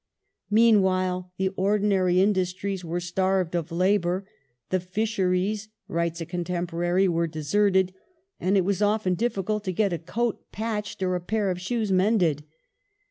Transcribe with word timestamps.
Meanwhile 0.49 1.31
the 1.37 1.49
ordinary 1.49 2.19
industries 2.21 2.83
were 2.83 2.99
starved 2.99 3.53
of 3.55 3.71
labour; 3.71 4.27
"the 4.71 4.79
fisheries," 4.79 5.69
writes 5.87 6.19
a 6.19 6.25
contemporary, 6.25 7.07
"were 7.07 7.27
deserted 7.27 7.93
and 8.39 8.57
it 8.57 8.65
was 8.65 8.81
often 8.81 9.13
difficult 9.13 9.63
to 9.65 9.71
get 9.71 9.93
a 9.93 9.99
coat 9.99 10.43
patched 10.51 11.03
or 11.03 11.13
a 11.13 11.21
pail* 11.21 11.51
of 11.51 11.61
shoes 11.61 11.91
mended 11.91 12.43